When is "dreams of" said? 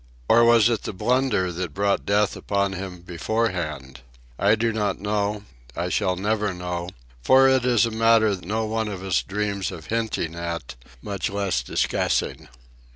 9.21-9.85